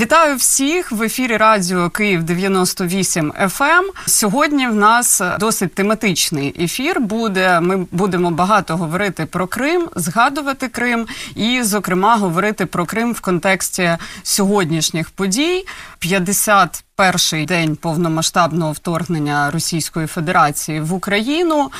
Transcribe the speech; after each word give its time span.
Вітаю 0.00 0.36
всіх 0.36 0.92
в 0.92 1.02
ефірі 1.02 1.36
Радіо 1.36 1.90
Київ 1.90 2.22
98 2.22 3.32
FM. 3.32 3.64
Ем. 3.64 3.84
Сьогодні 4.06 4.66
в 4.68 4.74
нас 4.74 5.22
досить 5.40 5.74
тематичний 5.74 6.64
ефір. 6.64 7.00
Буде 7.00 7.60
ми 7.60 7.86
будемо 7.90 8.30
багато 8.30 8.76
говорити 8.76 9.26
про 9.26 9.46
Крим, 9.46 9.88
згадувати 9.96 10.68
Крим 10.68 11.06
і, 11.34 11.62
зокрема, 11.62 12.16
говорити 12.16 12.66
про 12.66 12.86
Крим 12.86 13.12
в 13.12 13.20
контексті 13.20 13.96
сьогоднішніх 14.22 15.10
подій. 15.10 15.66
50 15.98 16.85
Перший 16.96 17.46
день 17.46 17.76
повномасштабного 17.76 18.72
вторгнення 18.72 19.50
Російської 19.50 20.06
Федерації 20.06 20.80
в 20.80 20.92
Україну 20.92 21.70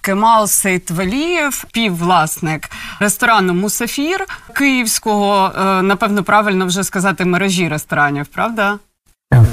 Кемал 0.00 0.46
Сейтвелієв, 0.46 1.64
піввласник 1.72 2.70
ресторану 3.00 3.54
Мусафір 3.54 4.26
Київського, 4.54 5.52
е, 5.58 5.82
напевно, 5.82 6.22
правильно 6.22 6.66
вже 6.66 6.84
сказати 6.84 7.24
мережі 7.24 7.68
ресторанів, 7.68 8.26
правда? 8.26 8.78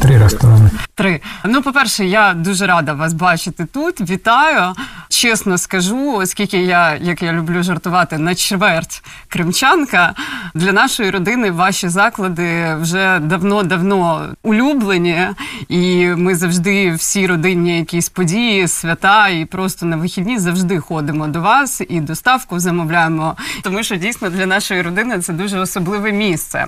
Три 0.01 0.17
ресторани. 0.17 0.69
Три. 1.01 1.21
Ну, 1.43 1.61
по-перше, 1.61 2.05
я 2.05 2.33
дуже 2.33 2.67
рада 2.67 2.93
вас 2.93 3.13
бачити 3.13 3.65
тут. 3.65 4.09
Вітаю. 4.09 4.73
Чесно 5.09 5.57
скажу, 5.57 6.13
оскільки 6.13 6.57
я, 6.57 6.95
як 6.95 7.21
я 7.21 7.33
люблю 7.33 7.63
жартувати, 7.63 8.17
на 8.17 8.35
чверть 8.35 9.03
кримчанка 9.27 10.13
для 10.53 10.71
нашої 10.71 11.09
родини 11.09 11.51
ваші 11.51 11.89
заклади 11.89 12.75
вже 12.75 13.19
давно-давно 13.19 14.29
улюблені, 14.43 15.27
і 15.69 16.07
ми 16.07 16.35
завжди 16.35 16.93
всі 16.93 17.27
родинні 17.27 17.77
якісь 17.77 18.09
події, 18.09 18.67
свята 18.67 19.27
і 19.27 19.45
просто 19.45 19.85
на 19.85 19.97
вихідні 19.97 20.39
завжди 20.39 20.79
ходимо 20.79 21.27
до 21.27 21.41
вас 21.41 21.81
і 21.89 21.99
доставку 21.99 22.59
замовляємо. 22.59 23.35
Тому 23.63 23.83
що 23.83 23.95
дійсно 23.95 24.29
для 24.29 24.45
нашої 24.45 24.81
родини 24.81 25.19
це 25.19 25.33
дуже 25.33 25.59
особливе 25.59 26.11
місце. 26.11 26.65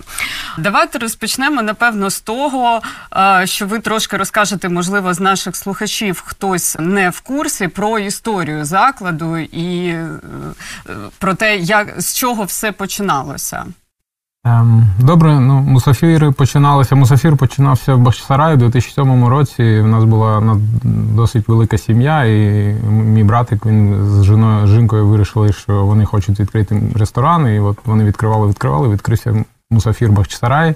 Давайте 0.57 0.99
розпочнемо 0.99 1.61
напевно 1.61 2.09
з 2.09 2.21
того 2.21 2.81
що 3.45 3.67
ви 3.67 3.79
трошки 3.79 4.17
розкажете, 4.23 4.69
можливо, 4.69 5.13
з 5.13 5.19
наших 5.19 5.55
слухачів 5.55 6.23
хтось 6.25 6.77
не 6.79 7.09
в 7.09 7.21
курсі 7.21 7.67
про 7.67 7.99
історію 7.99 8.65
закладу 8.65 9.38
і 9.38 9.88
е, 9.88 10.09
про 11.19 11.33
те, 11.33 11.57
як 11.57 12.02
з 12.02 12.15
чого 12.15 12.43
все 12.43 12.71
починалося. 12.71 13.65
Ем, 14.45 14.88
добре, 14.99 15.39
ну 15.39 15.53
мусафіри 15.61 16.31
починалися. 16.31 16.95
Мусафір 16.95 17.38
починався 17.38 17.95
в 17.95 17.99
Бахчисараї 17.99 18.55
у 18.55 18.57
2007 18.57 19.25
році. 19.25 19.63
У 19.63 19.88
нас 19.88 20.03
була 20.03 20.58
досить 21.15 21.47
велика 21.47 21.77
сім'я, 21.77 22.25
і 22.25 22.73
мій 22.89 23.23
братик 23.23 23.65
він 23.65 24.05
з 24.05 24.23
жіною 24.23 24.67
жінкою 24.67 25.08
вирішили, 25.08 25.53
що 25.53 25.85
вони 25.85 26.05
хочуть 26.05 26.39
відкрити 26.39 26.81
ресторан. 26.95 27.55
І 27.55 27.59
от 27.59 27.77
вони 27.85 28.03
відкривали, 28.03 28.47
відкривали. 28.47 28.89
Відкрився 28.89 29.45
мусафір 29.71 30.11
Бахчисарай. 30.11 30.75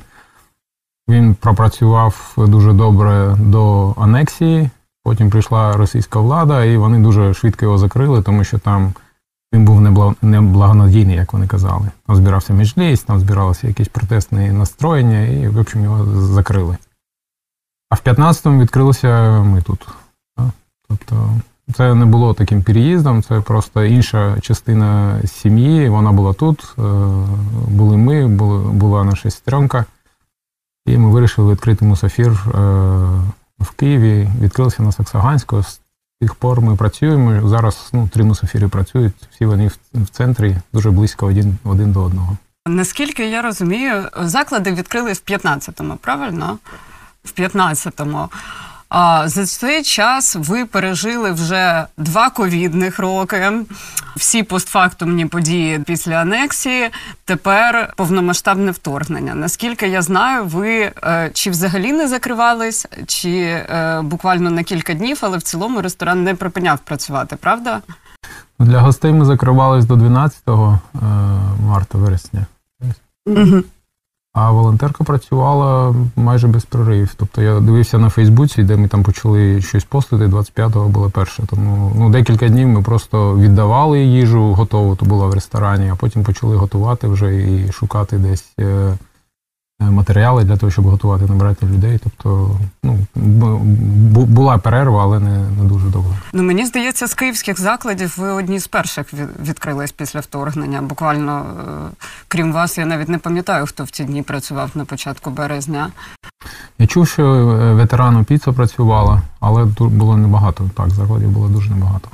Він 1.10 1.36
пропрацював 1.36 2.34
дуже 2.38 2.74
добре 2.74 3.36
до 3.40 3.94
анексії. 3.98 4.70
Потім 5.04 5.30
прийшла 5.30 5.78
російська 5.78 6.20
влада, 6.20 6.64
і 6.64 6.78
вони 6.78 7.00
дуже 7.00 7.34
швидко 7.34 7.66
його 7.66 7.78
закрили, 7.78 8.22
тому 8.22 8.44
що 8.44 8.60
там 8.60 8.94
він 9.54 9.66
був 9.66 9.82
неблагонадійний, 10.22 11.16
як 11.16 11.34
вони 11.34 11.48
казали. 11.48 11.92
Там 12.08 12.16
збирався 12.16 12.54
міжлість, 12.54 13.06
там 13.06 13.20
збиралися 13.20 13.68
якісь 13.68 13.88
протестні 13.88 14.52
настроєння, 14.52 15.22
і, 15.22 15.48
в 15.48 15.60
общем, 15.60 15.84
його 15.84 16.06
закрили. 16.22 16.78
А 17.90 17.96
в 17.96 18.02
15-му 18.06 18.62
відкрилися 18.62 19.42
ми 19.44 19.62
тут. 19.62 19.88
Тобто 20.90 21.30
це 21.74 21.96
не 21.96 22.06
було 22.06 22.34
таким 22.34 22.64
переїздом, 22.64 23.24
це 23.24 23.42
просто 23.42 23.84
інша 23.84 24.40
частина 24.42 25.22
сім'ї. 25.26 25.90
Вона 25.90 26.12
була 26.12 26.34
тут, 26.34 26.76
е, 26.80 26.82
були 27.68 27.98
ми, 27.98 28.28
була 28.72 29.04
наша 29.04 29.22
сестренка. 29.22 29.86
І 30.88 30.98
ми 30.98 31.10
вирішили 31.10 31.54
відкрити 31.54 31.86
мусафір 31.86 32.28
е, 32.28 32.60
в 33.60 33.72
Києві. 33.76 34.30
Відкрилися 34.42 34.84
на 34.84 34.92
Саксаганську. 34.92 35.64
З 35.64 35.82
тих 36.22 36.36
пор 36.36 36.62
ми 36.62 36.76
працюємо. 36.76 37.50
Зараз 37.50 37.90
ну, 37.94 38.10
три 38.14 38.24
мусафіри 38.24 38.68
працюють, 38.68 39.14
всі 39.32 39.46
вони 39.46 39.72
в 39.94 40.10
центрі 40.10 40.58
дуже 40.74 40.92
близько 40.92 41.26
один, 41.26 41.58
один 41.64 41.92
до 41.92 42.04
одного. 42.04 42.38
Наскільки 42.68 43.30
я 43.30 43.42
розумію, 43.42 44.10
заклади 44.22 44.72
відкрили 44.72 45.14
в 45.14 45.22
15-му, 45.28 45.96
правильно? 45.96 46.58
В 47.24 47.40
15-му. 47.40 48.30
А 48.90 49.28
за 49.28 49.46
цей 49.46 49.84
час 49.84 50.36
ви 50.40 50.66
пережили 50.66 51.32
вже 51.32 51.86
два 51.98 52.30
ковідних 52.30 53.00
роки, 53.00 53.52
всі 54.16 54.44
постфактумні 54.44 55.26
події 55.26 55.80
після 55.80 56.14
анексії. 56.14 56.90
Тепер 57.26 57.94
повномасштабне 57.98 58.72
вторгнення. 58.72 59.36
Наскільки 59.36 59.88
я 59.88 60.02
знаю, 60.02 60.46
ви 60.46 60.92
е, 61.04 61.32
чи 61.34 61.50
взагалі 61.50 61.94
не 61.94 62.08
закривались, 62.08 62.88
чи 63.08 63.40
е, 63.40 64.02
буквально 64.02 64.50
на 64.50 64.64
кілька 64.64 64.94
днів, 64.94 65.18
але 65.22 65.38
в 65.38 65.42
цілому 65.42 65.82
ресторан 65.82 66.24
не 66.24 66.36
припиняв 66.36 66.80
працювати, 66.80 67.36
правда? 67.36 67.82
Для 68.60 68.80
гостей 68.80 69.14
ми 69.14 69.26
закривались 69.26 69.86
до 69.86 69.96
12 69.96 70.42
е, 70.48 70.52
марта 71.62 71.98
вересня. 71.98 72.46
Угу. 73.26 73.64
А 74.40 74.52
волонтерка 74.52 75.04
працювала 75.04 75.96
майже 76.16 76.48
без 76.48 76.66
проривів. 76.66 77.14
Тобто 77.18 77.42
я 77.42 77.60
дивився 77.60 77.98
на 77.98 78.10
Фейсбуці, 78.10 78.64
де 78.64 78.78
ми 78.78 78.88
там 78.88 79.04
почали 79.04 79.62
щось 79.62 79.84
постити, 79.84 80.26
25-го 80.26 80.90
було 80.90 81.10
перше. 81.10 81.44
Тому 81.50 81.92
ну, 81.98 82.10
декілька 82.10 82.50
днів 82.50 82.68
ми 82.68 82.82
просто 82.82 83.36
віддавали 83.36 84.04
їжу 84.04 84.54
готову, 84.54 84.96
то 84.96 85.06
була 85.06 85.28
в 85.28 85.34
ресторані, 85.34 85.90
а 85.90 85.96
потім 85.96 86.24
почали 86.24 86.56
готувати 86.56 87.08
вже 87.08 87.36
і 87.36 87.72
шукати 87.72 88.18
десь 88.18 88.46
е, 88.60 88.98
матеріали 89.80 90.44
для 90.44 90.58
того, 90.58 90.72
щоб 90.72 90.86
готувати, 90.86 91.26
набирати 91.26 91.66
людей. 91.66 92.00
Тобто, 92.04 92.60
ну 92.84 93.58
була 94.26 94.58
перерва, 94.58 95.04
але 95.04 95.20
не 95.20 95.38
не 95.38 95.64
дуже 95.64 95.88
довго. 95.88 96.16
Ну 96.34 96.44
мені 96.44 96.66
здається, 96.66 97.08
з 97.08 97.14
київських 97.14 97.60
закладів 97.60 98.16
ви 98.18 98.30
одні 98.30 98.60
з 98.60 98.68
перших 98.68 99.14
відкрились 99.44 99.92
після 99.92 100.20
вторгнення. 100.20 100.82
Буквально 100.82 101.46
е, 101.46 102.06
крім 102.28 102.54
вас, 102.54 102.78
я 102.78 102.86
навіть 102.86 103.10
не 103.10 103.18
пам'ятаю, 103.18 103.66
хто 103.66 103.84
в 103.84 103.90
ці 103.90 104.04
дні 104.04 104.22
працював 104.22 104.72
на 104.76 104.86
початку 104.86 105.30
березня. 105.30 105.92
Я 106.80 106.88
чув, 106.88 107.08
що 107.08 107.24
е, 107.24 107.74
ветерану 107.74 108.24
піца 108.24 108.52
працювала, 108.52 109.22
але 109.40 109.66
було 109.80 110.18
небагато. 110.18 110.70
Так, 110.76 110.90
закладів 110.90 111.30
було 111.30 111.48
дуже 111.48 111.70
небагато. 111.70 112.10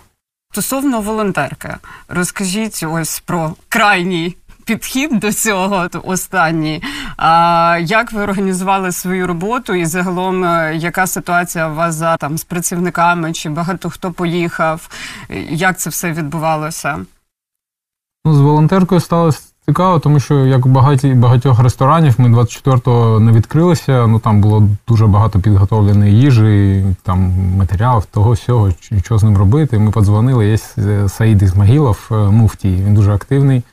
Стосовно 0.51 1.01
волонтерки, 1.01 1.69
розкажіть 2.07 2.85
ось 2.89 3.19
про 3.19 3.53
крайній 3.69 4.35
підхід 4.65 5.19
до 5.19 5.33
цього 5.33 5.87
останній. 6.03 6.83
А 7.17 7.77
як 7.81 8.11
ви 8.11 8.21
організували 8.21 8.91
свою 8.91 9.27
роботу, 9.27 9.73
і 9.73 9.85
загалом 9.85 10.43
е, 10.43 10.75
яка 10.75 11.07
ситуація 11.07 11.69
у 11.69 11.75
вас 11.75 11.95
за 11.95 12.17
там 12.17 12.37
з 12.37 12.43
працівниками? 12.43 13.33
Чи 13.33 13.49
багато 13.49 13.89
хто 13.89 14.11
поїхав? 14.11 14.89
Як 15.49 15.79
це 15.79 15.89
все 15.89 16.11
відбувалося? 16.11 16.99
Ну, 18.25 18.33
з 18.33 18.39
волонтеркою 18.39 19.01
сталося 19.01 19.39
цікаво, 19.65 19.99
тому 19.99 20.19
що 20.19 20.45
як 20.45 20.67
багаті, 20.67 21.13
багатьох 21.13 21.59
ресторанів 21.59 22.15
ми 22.17 22.29
24-го 22.29 23.19
не 23.19 23.31
відкрилися. 23.31 24.07
Ну 24.07 24.19
там 24.19 24.41
було 24.41 24.69
дуже 24.87 25.07
багато 25.07 25.39
підготовленої 25.39 26.19
їжі, 26.21 26.85
там 27.03 27.19
матеріалів, 27.57 28.05
того 28.11 28.31
всього, 28.31 28.69
що 29.03 29.17
з 29.17 29.23
ним 29.23 29.37
робити. 29.37 29.79
Ми 29.79 29.91
подзвонили. 29.91 30.47
Є 30.47 30.57
е, 30.77 31.09
Саїд 31.09 31.41
Ізмагілов, 31.41 32.09
е, 32.11 32.15
муфтій. 32.15 32.75
Він 32.85 32.93
дуже 32.93 33.13
активний. 33.13 33.63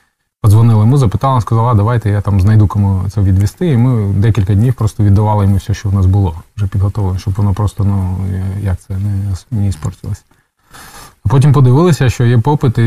Подзвонили 0.43 0.79
йому, 0.79 0.97
запитали, 0.97 1.41
сказала, 1.41 1.73
давайте 1.73 2.09
я 2.09 2.21
там 2.21 2.41
знайду 2.41 2.67
кому 2.67 3.09
це 3.09 3.21
відвести. 3.21 3.67
І 3.67 3.77
ми 3.77 4.13
декілька 4.13 4.53
днів 4.53 4.73
просто 4.73 5.03
віддавали 5.03 5.43
йому 5.43 5.55
все, 5.55 5.73
що 5.73 5.89
в 5.89 5.93
нас 5.93 6.05
було, 6.05 6.35
вже 6.57 6.67
підготовлено, 6.67 7.19
щоб 7.19 7.33
воно 7.33 7.53
просто, 7.53 7.83
ну, 7.83 8.17
як 8.61 8.79
це, 8.79 8.93
не 8.93 9.35
не 9.51 9.67
іспортилось. 9.67 10.23
А 11.25 11.29
потім 11.29 11.53
подивилися, 11.53 12.09
що 12.09 12.25
є 12.25 12.37
попит, 12.37 12.77
і 12.77 12.81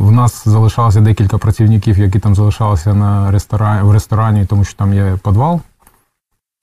в 0.00 0.12
нас 0.12 0.42
залишалося 0.48 1.00
декілька 1.00 1.38
працівників, 1.38 1.98
які 1.98 2.18
там 2.18 2.34
залишалися 2.34 2.94
на 2.94 3.30
ресторані, 3.30 3.88
в 3.88 3.90
ресторані, 3.90 4.46
тому 4.46 4.64
що 4.64 4.76
там 4.76 4.94
є 4.94 5.18
підвал. 5.24 5.60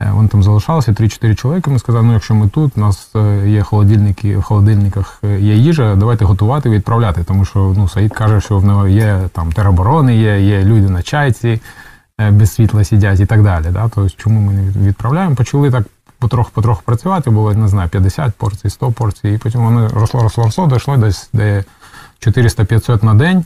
Е, 0.01 0.11
вони 0.11 0.27
там 0.27 0.43
залишалися 0.43 0.91
3-4 0.91 1.35
чоловіки. 1.35 1.71
Ми 1.71 1.79
сказали, 1.79 2.05
ну 2.05 2.13
якщо 2.13 2.35
ми 2.35 2.49
тут, 2.49 2.77
у 2.77 2.79
нас 2.79 3.09
е, 3.15 3.49
є 3.49 3.61
холодильники, 3.61 4.37
в 4.37 4.41
холодильниках 4.41 5.19
е, 5.23 5.39
є 5.39 5.55
їжа, 5.55 5.95
давайте 5.95 6.25
готувати 6.25 6.69
і 6.69 6.71
відправляти. 6.71 7.23
Тому 7.23 7.45
що 7.45 7.73
ну, 7.77 7.87
Саїд 7.87 8.13
каже, 8.13 8.41
що 8.41 8.57
в 8.57 8.65
нього 8.65 8.87
є 8.87 9.29
там 9.33 9.51
тероборони, 9.51 10.17
є 10.17 10.41
є 10.41 10.63
люди 10.63 10.89
на 10.89 11.01
чайці, 11.01 11.61
без 12.31 12.53
світла 12.53 12.83
сидять 12.83 13.19
і 13.19 13.25
так 13.25 13.43
далі. 13.43 13.65
Да? 13.71 13.89
Тобто, 13.95 14.09
чому 14.09 14.41
ми 14.41 14.53
не 14.53 14.87
відправляємо? 14.87 15.35
Почали 15.35 15.71
так 15.71 15.83
потроху-потроху 16.19 16.81
працювати, 16.85 17.29
було, 17.29 17.53
не 17.53 17.67
знаю, 17.67 17.89
50 17.89 18.33
порцій, 18.33 18.69
100 18.69 18.91
порцій, 18.91 19.29
і 19.29 19.37
потім 19.37 19.63
воно 19.63 19.89
росло, 19.89 20.23
росло, 20.23 20.43
росло, 20.43 20.67
дійшло 20.67 20.97
десь 20.97 21.29
де 21.33 21.63
400-500 22.19 23.05
на 23.05 23.13
день. 23.13 23.45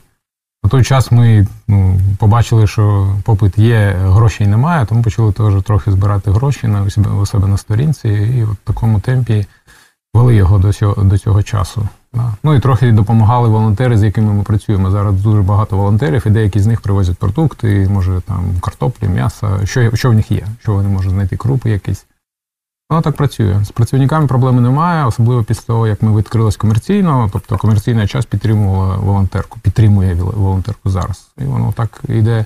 На 0.65 0.69
той 0.69 0.83
час 0.83 1.11
ми 1.11 1.47
ну, 1.67 1.99
побачили, 2.17 2.67
що 2.67 3.15
попит 3.23 3.57
є, 3.57 3.95
грошей 3.99 4.47
немає, 4.47 4.85
тому 4.85 5.03
почали 5.03 5.31
теж 5.31 5.63
трохи 5.63 5.91
збирати 5.91 6.31
гроші 6.31 6.67
на 6.67 6.81
у 6.83 6.89
себе, 6.89 7.09
у 7.09 7.25
себе 7.25 7.47
на 7.47 7.57
сторінці, 7.57 8.09
і 8.09 8.43
в 8.43 8.55
такому 8.63 8.99
темпі 8.99 9.45
вели 10.13 10.35
його 10.35 10.57
до 10.57 10.73
цього 10.73 11.03
до 11.03 11.17
цього 11.17 11.43
часу. 11.43 11.87
Да. 12.13 12.33
Ну 12.43 12.55
і 12.55 12.59
трохи 12.59 12.91
допомагали 12.91 13.49
волонтери, 13.49 13.97
з 13.97 14.03
якими 14.03 14.33
ми 14.33 14.43
працюємо. 14.43 14.91
Зараз 14.91 15.21
дуже 15.21 15.41
багато 15.41 15.77
волонтерів, 15.77 16.23
і 16.27 16.29
деякі 16.29 16.59
з 16.59 16.67
них 16.67 16.81
привозять 16.81 17.17
продукти, 17.17 17.87
може 17.91 18.21
там 18.27 18.45
картоплі, 18.61 19.07
м'ясо, 19.07 19.59
що, 19.63 19.95
що 19.95 20.09
в 20.09 20.13
них 20.13 20.31
є, 20.31 20.47
що 20.61 20.73
вони 20.73 20.89
можуть 20.89 21.11
знайти 21.11 21.37
крупи 21.37 21.69
якісь. 21.69 22.05
Воно 22.89 23.01
так 23.01 23.15
працює. 23.15 23.65
З 23.65 23.71
працівниками 23.71 24.27
проблеми 24.27 24.61
немає, 24.61 25.05
особливо 25.05 25.43
після 25.43 25.63
того, 25.63 25.87
як 25.87 26.01
ми 26.01 26.17
відкрились 26.17 26.57
комерційно. 26.57 27.29
Тобто 27.33 27.57
комерційна 27.57 28.07
час 28.07 28.25
підтримувала 28.25 28.95
волонтерку, 28.97 29.59
підтримує 29.59 30.13
волонтерку 30.15 30.89
зараз. 30.89 31.27
І 31.37 31.43
воно 31.43 31.73
так 31.77 32.01
йде 32.07 32.45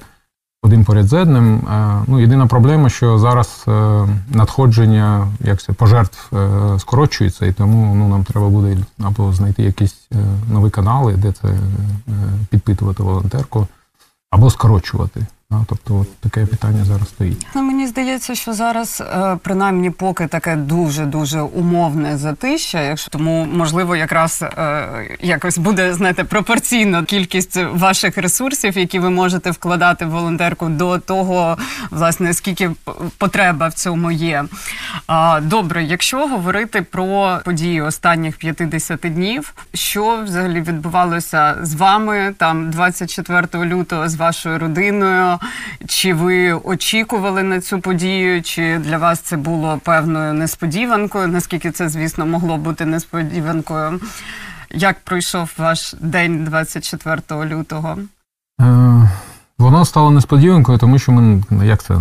один 0.62 0.86
поряд 0.86 1.08
з 1.08 1.14
одним. 1.14 1.56
Е, 1.56 2.04
Ну, 2.08 2.20
єдина 2.20 2.48
проблема, 2.48 2.90
що 2.90 3.20
зараз 3.20 3.66
е, 3.68 4.08
надходження 4.30 5.28
як 5.40 5.62
це, 5.62 5.74
пожертв 5.74 6.36
е, 6.38 6.80
скорочується, 6.80 7.46
і 7.46 7.54
тому 7.54 7.96
ну, 7.96 8.08
нам 8.08 8.24
треба 8.24 8.50
буде 8.50 8.78
або 9.04 9.34
знайти 9.34 9.64
якісь 9.64 10.10
нові 10.52 10.70
канали, 10.70 11.14
де 11.14 11.32
це 11.32 11.48
підпитувати 12.50 13.04
волонтерку, 13.04 13.68
або 14.32 14.50
скорочувати. 14.50 15.26
Да? 15.52 15.66
Тобто, 15.68 15.96
от 15.96 16.18
таке 16.18 16.46
питання 16.46 16.86
зараз 16.86 17.08
стоїть. 17.08 17.48
Ну, 17.56 17.62
мені 17.62 17.88
здається, 17.88 18.36
що 18.36 18.54
зараз, 18.54 19.02
е, 19.02 19.38
принаймні, 19.44 19.90
поки 19.90 20.28
таке 20.28 20.56
дуже 20.56 21.06
дуже 21.06 21.42
умовне 21.42 22.18
затища, 22.18 22.82
якщо 22.82 23.10
тому 23.10 23.48
можливо, 23.54 23.96
якраз 23.96 24.42
е, 24.42 24.88
якось 25.22 25.58
буде 25.58 25.94
знаєте, 25.94 26.24
пропорційно 26.24 27.04
кількість 27.04 27.60
ваших 27.74 28.18
ресурсів, 28.18 28.78
які 28.78 29.00
ви 29.00 29.10
можете 29.10 29.52
вкладати 29.52 30.06
в 30.06 30.10
волонтерку, 30.10 30.70
до 30.70 30.98
того, 30.98 31.58
власне, 31.92 32.34
скільки 32.34 32.72
потреба 33.18 33.68
в 33.68 33.74
цьому 33.74 34.12
є. 34.12 34.46
Добре, 35.42 35.84
якщо 35.84 36.28
говорити 36.28 36.82
про 36.82 37.40
події 37.46 37.82
останніх 37.82 38.38
50 38.38 39.00
днів, 39.00 39.54
що 39.74 40.22
взагалі 40.24 40.62
відбувалося 40.62 41.56
з 41.62 41.74
вами 41.76 42.34
там 42.38 42.72
24 42.72 43.48
лютого 43.66 44.10
з 44.10 44.16
вашою 44.16 44.60
родиною? 44.60 45.39
Чи 45.88 46.14
ви 46.14 46.54
очікували 46.54 47.44
на 47.44 47.62
цю 47.62 47.80
подію? 47.80 48.42
Чи 48.42 48.78
для 48.78 48.98
вас 48.98 49.20
це 49.20 49.38
було 49.38 49.80
певною 49.84 50.34
несподіванкою? 50.34 51.28
Наскільки 51.28 51.72
це, 51.72 51.90
звісно, 51.90 52.26
могло 52.26 52.58
бути 52.58 52.86
несподіванкою? 52.86 54.00
Як 54.72 55.00
пройшов 55.00 55.52
ваш 55.58 55.96
день 56.02 56.46
24 56.46 57.22
лютого? 57.46 57.98
Е, 58.62 59.10
Воно 59.58 59.86
стало 59.86 60.12
несподіванкою, 60.12 60.78
тому 60.78 61.00
що 61.00 61.12
ми 61.12 61.44
як 61.66 61.84
це, 61.84 61.94
е, 61.94 62.00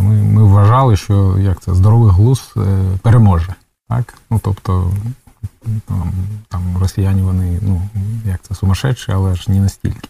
ми, 0.00 0.14
ми 0.22 0.42
вважали, 0.44 0.96
що 0.96 1.36
як 1.38 1.60
це 1.60 1.74
здоровий 1.74 2.12
глузд 2.12 2.52
е, 2.56 2.60
переможе. 3.02 3.54
Так? 3.88 4.14
Ну, 4.30 4.40
тобто, 4.44 4.92
там, 5.88 6.12
там 6.48 6.78
росіяни 6.80 7.22
вони, 7.22 7.58
ну, 7.62 7.82
як 8.26 8.42
це, 8.42 8.54
сумасшедші, 8.54 9.12
але 9.12 9.34
ж 9.34 9.50
не 9.50 9.60
настільки. 9.60 10.08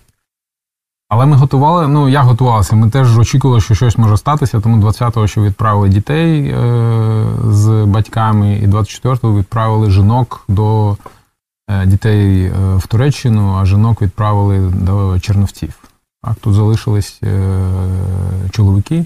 Але 1.09 1.27
ми 1.27 1.37
готували, 1.37 1.89
ну 1.89 2.09
я 2.09 2.23
готувався. 2.23 2.77
Ми 2.77 2.91
теж 2.91 3.19
очікували, 3.19 3.61
що 3.61 3.75
щось 3.75 3.99
може 3.99 4.17
статися, 4.17 4.61
тому 4.61 4.87
20-го, 4.87 5.27
що 5.27 5.43
відправили 5.43 5.89
дітей 5.89 6.49
е, 6.49 7.27
з 7.45 7.85
батьками, 7.87 8.59
і 8.59 8.67
24-го 8.67 9.39
відправили 9.39 9.91
жінок 9.91 10.45
до 10.49 10.97
е, 11.71 11.87
дітей 11.87 12.45
е, 12.45 12.77
в 12.77 12.87
Туреччину, 12.87 13.55
а 13.55 13.65
жінок 13.65 14.03
відправили 14.03 14.71
до 14.71 15.21
Черновців. 15.21 15.75
Так, 16.23 16.35
тут 16.41 16.55
залишились 16.55 17.21
е, 17.23 17.71
чоловіки. 18.51 19.05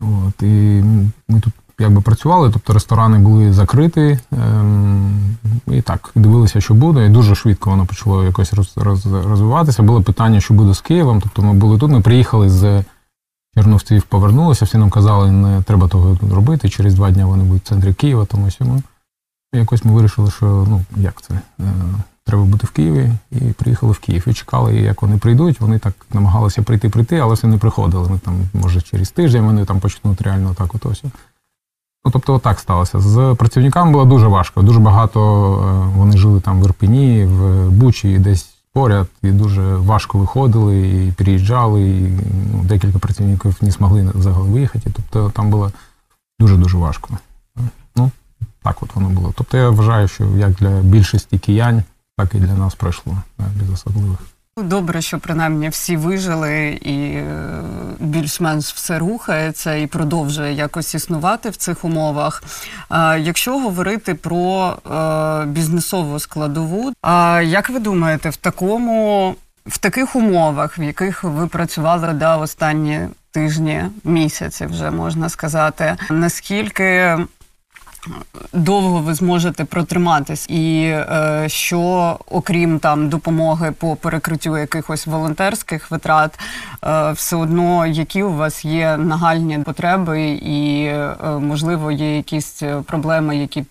От, 0.00 0.42
і 0.42 0.84
ми 1.28 1.40
тут 1.40 1.52
якби 1.78 2.00
працювали, 2.00 2.50
тобто 2.52 2.72
ресторани 2.72 3.18
були 3.18 3.52
закриті. 3.52 4.18
Ем, 4.32 5.36
і 5.66 5.82
так, 5.82 6.10
дивилися, 6.14 6.60
що 6.60 6.74
буде. 6.74 7.06
І 7.06 7.08
дуже 7.08 7.34
швидко 7.34 7.70
воно 7.70 7.86
почало 7.86 8.24
якось 8.24 8.52
роз, 8.52 8.72
роз, 8.76 9.06
розвиватися. 9.06 9.82
Було 9.82 10.02
питання, 10.02 10.40
що 10.40 10.54
буде 10.54 10.74
з 10.74 10.80
Києвом. 10.80 11.20
Тобто 11.20 11.42
ми 11.42 11.52
були 11.52 11.78
тут, 11.78 11.90
ми 11.90 12.00
приїхали 12.00 12.50
з 12.50 12.84
Черновців, 13.54 14.02
повернулися, 14.02 14.64
всі 14.64 14.78
нам 14.78 14.90
казали, 14.90 15.32
не 15.32 15.62
треба 15.62 15.88
того 15.88 16.18
робити. 16.30 16.68
Через 16.68 16.94
два 16.94 17.10
дні 17.10 17.24
вони 17.24 17.44
будуть 17.44 17.62
в 17.62 17.68
центрі 17.68 17.94
Києва, 17.94 18.24
тому 18.24 18.50
сьому. 18.50 18.82
Якось 19.54 19.84
ми 19.84 19.92
вирішили, 19.92 20.30
що 20.30 20.66
ну 20.68 20.84
як 20.96 21.22
це? 21.22 21.34
Е, 21.60 21.64
треба 22.24 22.44
бути 22.44 22.66
в 22.66 22.70
Києві, 22.70 23.10
і 23.30 23.38
приїхали 23.38 23.92
в 23.92 23.98
Київ. 23.98 24.24
І 24.26 24.34
чекали, 24.34 24.76
як 24.76 25.02
вони 25.02 25.18
прийдуть. 25.18 25.60
Вони 25.60 25.78
так 25.78 25.94
намагалися 26.12 26.62
прийти, 26.62 26.88
прийти, 26.88 27.18
але 27.18 27.34
все 27.34 27.46
не 27.46 27.58
приходили. 27.58 28.08
Ми 28.08 28.18
там, 28.18 28.34
може, 28.54 28.80
через 28.80 29.10
тиждень 29.10 29.44
вони 29.44 29.64
там 29.64 29.80
почнуть 29.80 30.22
реально 30.22 30.54
так 30.54 30.74
от 30.74 30.86
ось. 30.86 31.02
Ну, 32.04 32.10
тобто, 32.12 32.34
отак 32.34 32.60
сталося. 32.60 33.00
З 33.00 33.34
працівниками 33.38 33.92
було 33.92 34.04
дуже 34.04 34.26
важко. 34.26 34.62
Дуже 34.62 34.80
багато 34.80 35.20
е, 35.54 35.96
вони 35.96 36.16
жили 36.16 36.40
там 36.40 36.62
в 36.62 36.64
Ірпені, 36.64 37.24
в 37.24 37.70
Бучі, 37.70 38.18
десь 38.18 38.50
поряд, 38.72 39.06
і 39.22 39.30
дуже 39.30 39.62
важко 39.76 40.18
виходили, 40.18 41.06
і 41.06 41.12
приїжджали, 41.12 41.82
і 41.82 42.18
ну, 42.52 42.64
декілька 42.64 42.98
працівників 42.98 43.56
не 43.60 43.70
змогли 43.70 44.10
взагалі 44.14 44.48
виїхати. 44.48 44.90
Тобто 44.96 45.30
там 45.30 45.50
було 45.50 45.72
дуже-дуже 46.40 46.78
важко. 46.78 47.18
Ну, 47.96 48.10
так 48.62 48.82
от 48.82 48.94
воно 48.94 49.08
було. 49.08 49.32
Тобто 49.36 49.56
я 49.56 49.70
вважаю, 49.70 50.08
що 50.08 50.24
як 50.24 50.52
для 50.52 50.70
більшості 50.80 51.38
киянь, 51.38 51.82
так 52.16 52.34
і 52.34 52.38
для 52.38 52.54
нас 52.54 52.74
пройшло 52.74 53.16
без 53.38 53.70
особливих. 53.70 54.18
Добре, 54.62 55.02
що 55.02 55.18
принаймні 55.18 55.68
всі 55.68 55.96
вижили 55.96 56.68
і 56.68 57.14
е, 57.14 57.24
більш-менш 57.98 58.72
все 58.72 58.98
рухається 58.98 59.74
і 59.74 59.86
продовжує 59.86 60.52
якось 60.52 60.94
існувати 60.94 61.50
в 61.50 61.56
цих 61.56 61.84
умовах. 61.84 62.42
Якщо 63.18 63.58
говорити 63.58 64.14
про 64.14 64.76
е, 64.90 65.46
бізнесову 65.46 66.18
складову, 66.18 66.92
як 67.42 67.70
ви 67.70 67.78
думаєте, 67.78 68.30
в 68.30 68.36
такому 68.36 69.34
в 69.66 69.78
таких 69.78 70.16
умовах, 70.16 70.78
в 70.78 70.82
яких 70.82 71.24
ви 71.24 71.46
працювали 71.46 72.12
да, 72.12 72.36
останні 72.36 73.00
тижні, 73.30 73.84
місяці, 74.04 74.66
вже 74.66 74.90
можна 74.90 75.28
сказати, 75.28 75.96
наскільки 76.10 77.16
довго 78.52 78.98
ви 78.98 79.14
зможете 79.14 79.64
протриматись, 79.64 80.50
і 80.50 80.82
е, 80.84 81.44
що, 81.46 82.18
окрім 82.30 82.78
там 82.78 83.08
допомоги 83.08 83.72
по 83.72 83.96
перекриттю 83.96 84.58
якихось 84.58 85.06
волонтерських 85.06 85.90
витрат, 85.90 86.38
е, 86.84 87.12
все 87.12 87.36
одно 87.36 87.86
які 87.86 88.22
у 88.22 88.32
вас 88.32 88.64
є 88.64 88.96
нагальні 88.96 89.58
потреби, 89.58 90.28
і 90.30 90.84
е, 90.84 91.16
можливо 91.40 91.90
є 91.90 92.16
якісь 92.16 92.62
е, 92.62 92.82
проблеми, 92.86 93.36
які 93.36 93.64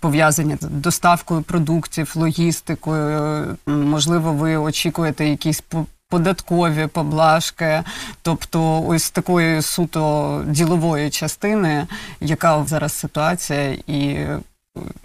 пов'язані 0.00 0.56
з 0.60 0.64
доставкою 0.64 1.42
продуктів, 1.42 2.12
логістикою. 2.16 3.56
Можливо, 3.66 4.32
ви 4.32 4.56
очікуєте 4.56 5.28
якісь 5.28 5.62
податкові 6.08 6.86
поблажки, 6.86 7.82
тобто 8.22 8.82
ось 8.86 9.10
такої 9.10 9.62
суто 9.62 10.42
ділової 10.46 11.10
частини, 11.10 11.86
яка 12.20 12.64
зараз 12.64 12.92
ситуація, 12.92 13.76
і 13.86 14.00
е, 14.08 14.38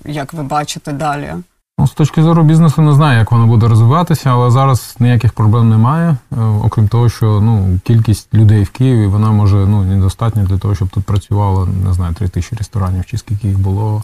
як 0.06 0.34
ви 0.34 0.44
бачите 0.44 0.94
далі? 0.94 1.34
Ну, 1.80 1.88
з 1.88 1.92
точки 1.92 2.24
зору 2.24 2.44
бізнесу 2.44 2.82
не 2.82 2.94
знаю, 2.94 3.20
як 3.20 3.32
воно 3.32 3.48
буде 3.48 3.68
розвиватися, 3.68 4.30
але 4.30 4.52
зараз 4.52 4.96
ніяких 5.00 5.34
проблем 5.34 5.70
немає. 5.70 6.10
Е, 6.32 6.36
Окрім 6.64 6.88
того, 6.88 7.10
що 7.10 7.42
ну, 7.42 7.80
кількість 7.84 8.34
людей 8.34 8.64
в 8.64 8.70
Києві 8.70 9.08
вона 9.08 9.32
може 9.32 9.56
ну, 9.56 9.84
недостатня 9.84 10.44
для 10.44 10.58
того, 10.58 10.76
щоб 10.76 10.90
тут 10.90 11.04
працювало, 11.04 11.70
не 11.86 11.94
знаю, 11.94 12.14
три 12.14 12.28
тисячі 12.28 12.56
ресторанів 12.56 13.06
чи 13.06 13.18
скільки 13.18 13.48
їх 13.48 13.60
було. 13.60 14.04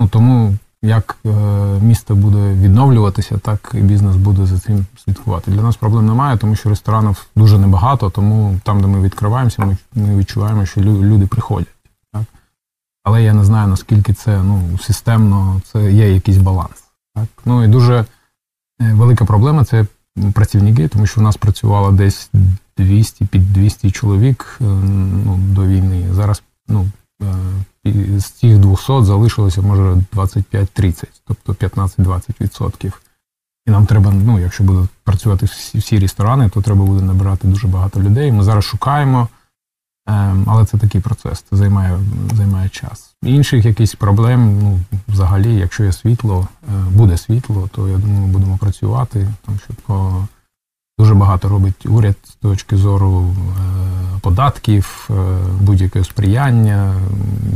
Ну 0.00 0.08
тому 0.08 0.54
як 0.82 1.16
е, 1.26 1.30
місто 1.80 2.14
буде 2.14 2.52
відновлюватися, 2.52 3.38
так 3.38 3.70
і 3.74 3.80
бізнес 3.80 4.16
буде 4.16 4.46
за 4.46 4.58
цим 4.58 4.86
слідкувати. 5.04 5.50
Для 5.50 5.62
нас 5.62 5.76
проблем 5.76 6.06
немає, 6.06 6.36
тому 6.36 6.56
що 6.56 6.68
ресторанів 6.68 7.26
дуже 7.36 7.58
небагато, 7.58 8.10
тому 8.10 8.60
там, 8.62 8.80
де 8.80 8.86
ми 8.86 9.02
відкриваємося, 9.02 9.64
ми, 9.64 9.76
відчуваємо, 10.16 10.66
що 10.66 10.80
лю- 10.80 11.02
люди 11.02 11.26
приходять. 11.26 11.74
Так? 12.12 12.22
Але 13.04 13.22
я 13.22 13.34
не 13.34 13.44
знаю, 13.44 13.68
наскільки 13.68 14.12
це 14.12 14.42
ну, 14.42 14.78
системно, 14.78 15.60
це 15.72 15.92
є 15.92 16.14
якийсь 16.14 16.38
баланс. 16.38 16.84
Так? 17.14 17.26
Ну 17.44 17.64
і 17.64 17.68
дуже 17.68 17.94
е, 18.80 18.92
велика 18.94 19.24
проблема 19.24 19.64
це 19.64 19.86
працівники, 20.34 20.88
тому 20.88 21.06
що 21.06 21.20
в 21.20 21.24
нас 21.24 21.36
працювало 21.36 21.90
десь 21.92 22.30
200 22.76 23.24
під 23.24 23.52
200 23.52 23.90
чоловік 23.90 24.58
е, 24.60 24.64
ну, 24.64 25.36
до 25.36 25.66
війни. 25.66 26.06
Зараз 26.12 26.42
ну, 26.68 26.86
з 28.18 28.24
цих 28.24 28.58
200 28.58 29.04
залишилося 29.04 29.62
може 29.62 30.02
25-30, 30.14 31.04
тобто 31.26 31.52
15-20%. 31.52 32.92
І 33.66 33.70
нам 33.70 33.86
треба, 33.86 34.12
ну, 34.12 34.40
якщо 34.40 34.64
будуть 34.64 34.90
працювати 35.04 35.46
всі, 35.46 35.78
всі 35.78 35.98
ресторани, 35.98 36.48
то 36.48 36.62
треба 36.62 36.84
буде 36.84 37.04
набирати 37.04 37.48
дуже 37.48 37.68
багато 37.68 38.02
людей. 38.02 38.32
Ми 38.32 38.44
зараз 38.44 38.64
шукаємо, 38.64 39.28
ем, 40.06 40.44
але 40.46 40.64
це 40.64 40.78
такий 40.78 41.00
процес, 41.00 41.44
це 41.50 41.56
займає, 41.56 41.98
займає 42.34 42.68
час. 42.68 43.14
Інших 43.22 43.64
якихось 43.64 43.94
проблем, 43.94 44.58
ну, 44.62 44.80
взагалі, 45.08 45.54
якщо 45.54 45.84
є 45.84 45.92
світло, 45.92 46.48
е, 46.68 46.72
буде 46.90 47.16
світло, 47.16 47.68
то 47.72 47.88
я 47.88 47.98
думаю, 47.98 48.20
ми 48.20 48.26
будемо 48.26 48.58
працювати, 48.58 49.28
що 49.44 49.74
по 49.86 50.26
Дуже 50.98 51.14
багато 51.14 51.48
робить 51.48 51.86
уряд 51.86 52.16
з 52.24 52.34
точки 52.34 52.76
зору 52.76 53.34
е, 53.58 53.96
податків, 54.20 55.08
е, 55.10 55.14
будь-яке 55.60 56.04
сприяння, 56.04 56.94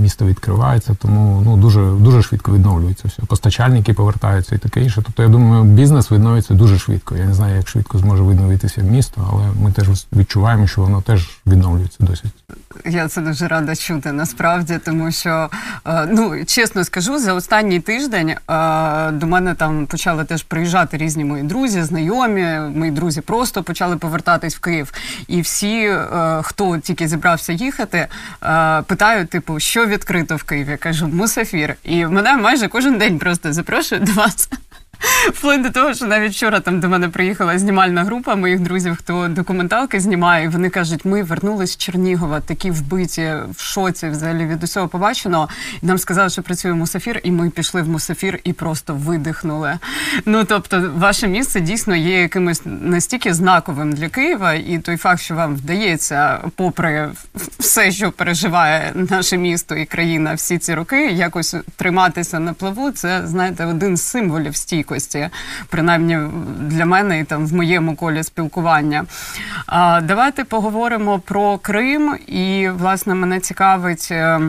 місто 0.00 0.26
відкривається, 0.26 0.96
тому 1.02 1.42
ну, 1.44 1.56
дуже, 1.56 1.90
дуже 1.90 2.22
швидко 2.22 2.52
відновлюється 2.52 3.08
все. 3.08 3.22
Постачальники 3.22 3.92
повертаються 3.92 4.54
і 4.54 4.58
таке 4.58 4.82
інше. 4.82 5.02
Тобто, 5.06 5.22
я 5.22 5.28
думаю, 5.28 5.64
бізнес 5.64 6.12
відновиться 6.12 6.54
дуже 6.54 6.78
швидко. 6.78 7.16
Я 7.16 7.24
не 7.24 7.34
знаю, 7.34 7.56
як 7.56 7.68
швидко 7.68 7.98
зможе 7.98 8.22
відновитися 8.22 8.82
місто, 8.82 9.28
але 9.32 9.44
ми 9.62 9.72
теж 9.72 9.88
відчуваємо, 10.12 10.66
що 10.66 10.80
воно 10.80 11.00
теж 11.00 11.40
відновлюється 11.46 11.98
досить. 12.00 12.32
Я 12.86 13.08
це 13.08 13.20
дуже 13.20 13.48
рада 13.48 13.76
чути 13.76 14.12
насправді, 14.12 14.78
тому 14.84 15.12
що 15.12 15.50
е, 15.86 16.06
ну 16.06 16.44
чесно 16.44 16.84
скажу, 16.84 17.18
за 17.18 17.34
останній 17.34 17.80
тиждень 17.80 18.34
до 19.12 19.26
мене 19.26 19.54
там 19.54 19.86
почали 19.86 20.24
теж 20.24 20.42
приїжджати 20.42 20.96
різні 20.96 21.24
мої 21.24 21.42
друзі, 21.42 21.82
знайомі. 21.82 22.46
Мої 22.74 22.90
друзі 22.90 23.20
просто 23.30 23.62
почали 23.62 23.96
повертатись 23.96 24.56
в 24.56 24.60
Київ. 24.60 24.92
І 25.28 25.40
всі, 25.40 25.82
е, 25.84 26.40
хто 26.42 26.78
тільки 26.78 27.08
зібрався 27.08 27.52
їхати, 27.52 28.06
питають: 28.86 29.30
типу, 29.30 29.60
що 29.60 29.86
відкрито 29.86 30.36
в 30.36 30.42
Києві. 30.42 30.70
Я 30.70 30.76
кажу, 30.76 31.08
мусафір. 31.08 31.74
І 31.84 32.06
мене 32.06 32.36
майже 32.36 32.68
кожен 32.68 32.98
день 32.98 33.18
просто 33.18 33.52
запрошують 33.52 34.04
до 34.04 34.12
вас. 34.12 34.48
Вплоть 35.32 35.62
до 35.62 35.70
того, 35.70 35.94
що 35.94 36.06
навіть 36.06 36.32
вчора 36.32 36.60
там 36.60 36.80
до 36.80 36.88
мене 36.88 37.08
приїхала 37.08 37.58
знімальна 37.58 38.04
група 38.04 38.36
моїх 38.36 38.60
друзів, 38.60 38.96
хто 38.98 39.28
документалки 39.28 40.00
знімає. 40.00 40.44
і 40.44 40.48
Вони 40.48 40.70
кажуть, 40.70 41.04
ми 41.04 41.22
вернулись 41.22 41.72
з 41.72 41.76
Чернігова, 41.76 42.40
такі 42.40 42.70
вбиті 42.70 43.32
в 43.50 43.62
шоці 43.62 44.08
взагалі 44.08 44.46
від 44.46 44.64
усього 44.64 44.88
побаченого. 44.88 45.48
І 45.82 45.86
нам 45.86 45.98
сказали, 45.98 46.30
що 46.30 46.42
працює 46.42 46.72
Мусафір, 46.72 47.20
і 47.22 47.30
ми 47.30 47.50
пішли 47.50 47.82
в 47.82 47.88
Мусафір 47.88 48.40
і 48.44 48.52
просто 48.52 48.94
видихнули. 48.94 49.78
Ну 50.26 50.44
тобто, 50.44 50.90
ваше 50.96 51.28
місце 51.28 51.60
дійсно 51.60 51.96
є 51.96 52.20
якимось 52.20 52.62
настільки 52.64 53.34
знаковим 53.34 53.92
для 53.92 54.08
Києва, 54.08 54.54
і 54.54 54.78
той 54.78 54.96
факт, 54.96 55.20
що 55.20 55.34
вам 55.34 55.56
вдається, 55.56 56.38
попри 56.56 57.08
все, 57.58 57.92
що 57.92 58.12
переживає 58.12 58.92
наше 58.94 59.36
місто 59.36 59.74
і 59.76 59.84
країна 59.84 60.34
всі 60.34 60.58
ці 60.58 60.74
роки, 60.74 61.06
якось 61.06 61.54
триматися 61.76 62.40
на 62.40 62.52
плаву, 62.52 62.90
це 62.90 63.22
знаєте 63.26 63.66
один 63.66 63.96
з 63.96 64.02
символів 64.02 64.56
стійкості 64.56 64.89
стійкості, 64.90 65.28
принаймні 65.68 66.18
для 66.60 66.86
мене 66.86 67.20
і 67.20 67.24
там 67.24 67.46
в 67.46 67.52
моєму 67.52 67.96
колі 67.96 68.22
спілкування. 68.22 69.04
А, 69.66 70.00
Давайте 70.00 70.44
поговоримо 70.44 71.18
про 71.18 71.58
Крим, 71.58 72.18
і 72.26 72.68
власне 72.68 73.14
мене 73.14 73.40
цікавить, 73.40 74.08
е, 74.10 74.40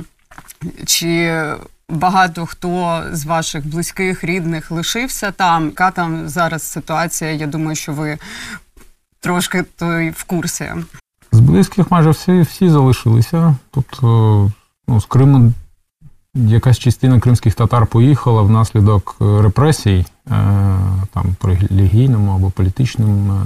чи 0.86 1.44
багато 1.90 2.46
хто 2.46 3.04
з 3.12 3.26
ваших 3.26 3.68
близьких, 3.68 4.24
рідних 4.24 4.72
лишився 4.72 5.32
там. 5.32 5.66
Яка 5.66 5.92
там 5.92 6.30
зараз 6.30 6.64
ситуація? 6.64 7.32
Я 7.32 7.48
думаю, 7.48 7.76
що 7.76 7.92
ви 7.94 8.18
трошки 9.20 9.64
той 9.64 10.10
в 10.10 10.24
курсі. 10.24 10.72
З 11.32 11.40
близьких 11.40 11.92
майже 11.92 12.10
всі 12.10 12.42
всі 12.42 12.70
залишилися. 12.70 13.56
Тобто, 13.72 14.52
ну, 14.88 15.02
з 15.02 15.06
Криму 15.06 15.54
якась 16.36 16.80
частина 16.80 17.20
кримських 17.20 17.54
татар 17.54 17.88
поїхала 17.88 18.42
внаслідок 18.42 19.16
е, 19.22 19.42
репресій, 19.42 20.06
е, 20.06 20.06
там 21.14 21.36
по 21.40 21.48
релігійному 21.48 22.32
або 22.32 22.50
політичним 22.50 23.32
е, 23.32 23.44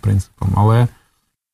принципам. 0.00 0.48
Але 0.56 0.88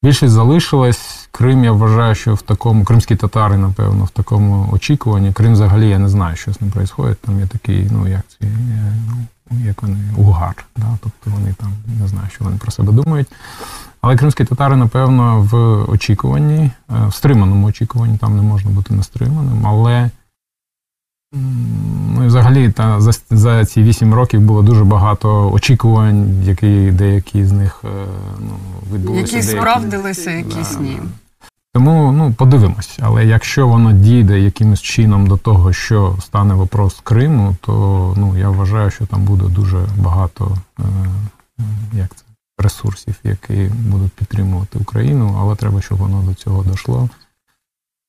більшість 0.03 0.33
залишилась. 0.33 1.29
Крим, 1.33 1.65
я 1.65 1.73
вважаю, 1.73 2.15
що 2.15 2.35
в 2.35 2.43
такому 2.43 2.85
кримські 2.85 3.17
татари, 3.17 3.57
напевно, 3.57 4.05
в 4.05 4.11
такому 4.11 4.69
очікуванні. 4.73 5.33
Крим 5.33 5.53
взагалі 5.53 5.89
я 5.89 5.99
не 5.99 6.09
знаю, 6.09 6.37
що 6.37 6.53
з 6.53 6.61
ним 6.61 6.73
відбувається. 6.77 7.27
Там 7.27 7.41
є 7.41 7.47
такий, 7.47 7.89
ну 7.93 8.09
як 8.09 8.21
ці, 8.29 8.49
ну, 9.51 9.61
як 9.67 9.83
вони, 9.83 9.97
угар. 10.17 10.65
Да? 10.77 10.99
Тобто 11.03 11.31
вони 11.31 11.55
там 11.55 11.73
не 12.01 12.09
знаю, 12.09 12.29
що 12.31 12.45
вони 12.45 12.57
про 12.57 12.71
себе 12.71 12.93
думають. 12.93 13.29
Але 14.01 14.17
кримські 14.17 14.45
татари, 14.45 14.77
напевно, 14.77 15.49
в 15.51 15.57
очікуванні, 15.91 16.71
в 16.89 17.13
стриманому 17.15 17.67
очікуванні, 17.67 18.19
там 18.19 18.37
не 18.37 18.43
можна 18.43 18.71
бути 18.71 18.95
нестриманим, 18.95 19.67
але 19.67 20.11
Ну 21.33 22.25
і 22.25 22.27
взагалі 22.27 22.73
та 22.73 23.01
за 23.01 23.13
за 23.31 23.65
ці 23.65 23.83
вісім 23.83 24.15
років 24.15 24.41
було 24.41 24.63
дуже 24.63 24.85
багато 24.85 25.53
очікувань, 25.53 26.43
які 26.45 26.91
деякі 26.91 27.45
з 27.45 27.53
них 27.53 27.85
е, 27.85 27.89
ну, 28.39 28.57
відбулися. 28.95 29.37
Які 29.37 29.49
справдилися, 29.49 30.31
якісь 30.31 30.77
да. 30.77 30.83
ні. 30.83 30.99
Тому 31.75 32.13
ну, 32.13 32.33
подивимось. 32.33 32.99
Але 33.03 33.27
якщо 33.27 33.69
воно 33.69 33.93
дійде 33.93 34.41
якимось 34.41 34.83
чином 34.83 35.27
до 35.27 35.37
того, 35.37 35.73
що 35.73 36.17
стане 36.21 36.55
вопрос 36.55 37.01
Криму, 37.03 37.57
то 37.61 38.15
ну, 38.17 38.39
я 38.39 38.51
вважаю, 38.51 38.91
що 38.91 39.07
там 39.07 39.25
буде 39.25 39.45
дуже 39.45 39.79
багато 39.99 40.57
е, 40.79 40.83
як 41.93 42.15
це, 42.15 42.25
ресурсів, 42.59 43.15
які 43.25 43.71
будуть 43.89 44.13
підтримувати 44.13 44.79
Україну, 44.79 45.37
але 45.41 45.57
треба, 45.57 45.83
щоб 45.83 45.99
воно 45.99 46.23
до 46.23 46.35
цього 46.35 46.65
дійшло. 46.65 47.09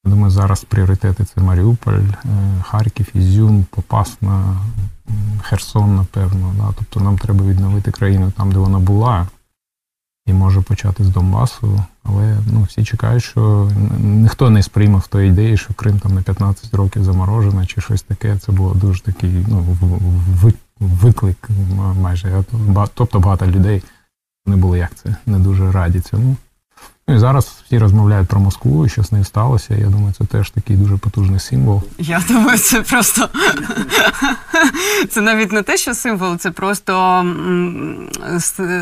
Думаю, 0.05 0.31
зараз 0.31 0.63
пріоритети 0.63 1.25
це 1.25 1.41
Маріуполь, 1.41 1.93
е, 1.93 2.17
Харків, 2.63 3.09
Ізюм, 3.13 3.65
Попасна, 3.69 4.57
Херсон, 5.41 5.95
напевно. 5.95 6.53
Да? 6.57 6.73
Тобто 6.77 6.99
нам 6.99 7.17
треба 7.17 7.45
відновити 7.45 7.91
країну 7.91 8.31
там, 8.37 8.51
де 8.51 8.57
вона 8.57 8.79
була, 8.79 9.27
і 10.25 10.33
може 10.33 10.61
почати 10.61 11.03
з 11.03 11.09
Донбасу. 11.09 11.83
Але 12.03 12.37
ну, 12.51 12.63
всі 12.63 12.83
чекають, 12.83 13.23
що 13.23 13.71
ніхто 13.99 14.49
не 14.49 14.63
сприймав 14.63 15.07
тої 15.07 15.29
ідеї, 15.29 15.57
що 15.57 15.73
Крим 15.73 15.99
там 15.99 16.15
на 16.15 16.21
15 16.21 16.73
років 16.73 17.03
заморожена 17.03 17.65
чи 17.65 17.81
щось 17.81 18.01
таке. 18.01 18.37
Це 18.37 18.51
було 18.51 18.73
дуже 18.73 19.03
такий 19.03 19.45
ну, 19.47 19.77
виклик 20.79 21.49
майже. 22.01 22.43
Тобто 22.93 23.19
багато 23.19 23.47
людей 23.47 23.83
не 24.45 24.55
було 24.55 24.77
як 24.77 24.95
це, 24.95 25.15
не 25.25 25.39
дуже 25.39 25.71
раді 25.71 25.99
цьому. 25.99 26.35
Ну 27.11 27.17
і 27.17 27.19
зараз 27.19 27.51
всі 27.65 27.77
розмовляють 27.77 28.27
про 28.27 28.39
Москву, 28.39 28.85
і 28.85 28.89
що 28.89 29.03
з 29.03 29.11
нею 29.11 29.25
сталося. 29.25 29.75
Я 29.75 29.87
думаю, 29.87 30.13
це 30.17 30.25
теж 30.25 30.49
такий 30.49 30.75
дуже 30.75 30.97
потужний 30.97 31.39
символ. 31.39 31.81
Я 31.99 32.23
думаю, 32.27 32.57
це 32.57 32.81
просто 32.81 33.29
це 35.09 35.21
навіть 35.21 35.51
не 35.51 35.61
те, 35.61 35.77
що 35.77 35.93
символ, 35.93 36.37
це 36.37 36.51
просто 36.51 37.25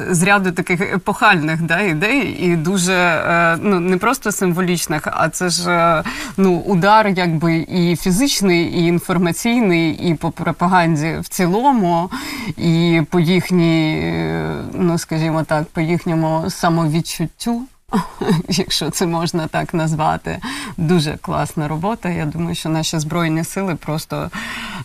з 0.10 0.24
ряду 0.24 0.52
таких 0.52 0.82
епохальних 0.82 1.62
да, 1.62 1.80
ідей, 1.80 2.38
і 2.42 2.56
дуже 2.56 2.94
е, 2.94 3.58
ну 3.62 3.80
не 3.80 3.98
просто 3.98 4.32
символічних, 4.32 5.02
а 5.06 5.30
це 5.30 5.50
ж 5.50 5.72
е, 5.72 6.04
ну 6.38 6.58
удар, 6.60 7.08
якби 7.08 7.56
і 7.58 7.96
фізичний, 7.96 8.64
і 8.64 8.86
інформаційний, 8.86 10.10
і 10.10 10.16
по 10.16 10.32
пропаганді 10.32 11.18
в 11.22 11.28
цілому, 11.28 12.10
і 12.58 13.02
по 13.10 13.20
їхній, 13.20 14.00
е, 14.04 14.56
ну 14.74 14.98
скажімо 14.98 15.44
так, 15.44 15.66
по 15.66 15.82
їхньому 15.82 16.50
самовідчуттю. 16.50 17.62
якщо 18.50 18.90
це 18.90 19.06
можна 19.06 19.48
так 19.48 19.74
назвати. 19.74 20.40
Дуже 20.78 21.18
класна 21.18 21.68
робота. 21.68 22.10
Я 22.10 22.26
думаю, 22.26 22.56
що 22.56 22.70
наші 22.70 23.00
збройні 23.00 23.44
сили 23.44 23.76
просто 23.76 24.32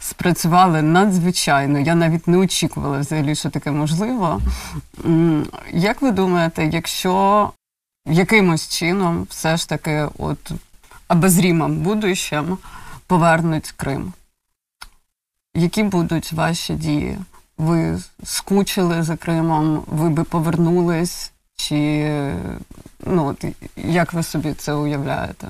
спрацювали 0.00 0.82
надзвичайно. 0.82 1.78
Я 1.78 1.94
навіть 1.94 2.28
не 2.28 2.38
очікувала 2.38 2.99
взагалі, 2.99 3.34
що 3.34 3.50
таке 3.50 3.70
можливо. 3.70 4.40
Як 5.73 6.02
ви 6.02 6.11
думаєте, 6.11 6.66
якщо 6.66 7.50
якимось 8.06 8.68
чином 8.68 9.26
все 9.30 9.56
ж 9.56 9.68
таки 9.68 10.08
от 10.18 10.52
обозрімом 11.08 11.76
будущим 11.76 12.58
повернуть 13.06 13.73
Крим? 13.76 14.12
Які 15.54 15.82
будуть 15.82 16.32
ваші 16.32 16.75
дії? 16.75 17.18
Ви 17.58 17.99
скучили 18.25 19.02
за 19.02 19.16
Кримом, 19.16 19.82
ви 19.87 20.11
би 20.11 20.25
повернулись? 20.25 21.32
Чи 21.56 22.11
ну 23.06 23.26
от 23.26 23.44
як 23.76 24.12
ви 24.12 24.23
собі 24.23 24.52
це 24.52 24.75
уявляєте? 24.75 25.49